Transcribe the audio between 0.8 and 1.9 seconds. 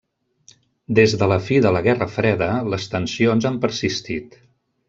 Des de la fi de la